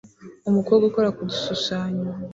Umuntu 0.47 0.83
ukora 0.89 1.09
ku 1.15 1.21
gishushanyo 1.31 2.09